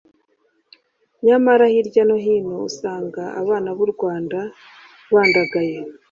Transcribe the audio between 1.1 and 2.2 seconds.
nyamara hirya no